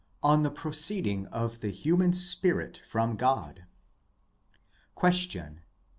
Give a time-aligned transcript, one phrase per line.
[0.23, 3.65] LIV ON THE PROCEEDING OF THE HUMAN SPIRIT FROM GOD
[4.95, 5.59] Question.